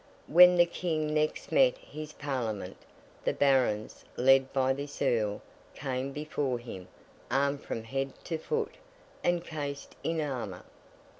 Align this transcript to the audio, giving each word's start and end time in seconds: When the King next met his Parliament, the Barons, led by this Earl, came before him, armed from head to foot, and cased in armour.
When 0.25 0.55
the 0.55 0.65
King 0.65 1.13
next 1.13 1.51
met 1.51 1.77
his 1.77 2.11
Parliament, 2.13 2.75
the 3.23 3.33
Barons, 3.33 4.03
led 4.17 4.51
by 4.51 4.73
this 4.73 4.99
Earl, 4.99 5.43
came 5.75 6.11
before 6.11 6.57
him, 6.57 6.87
armed 7.29 7.61
from 7.61 7.83
head 7.83 8.13
to 8.23 8.39
foot, 8.39 8.77
and 9.23 9.43
cased 9.45 9.95
in 10.03 10.19
armour. 10.19 10.63